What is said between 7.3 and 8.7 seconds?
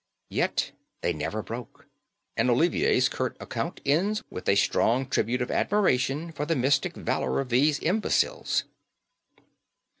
of these imbeciles.